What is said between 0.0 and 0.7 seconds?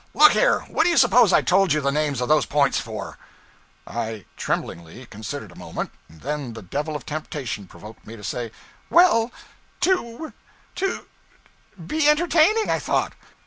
'Look here!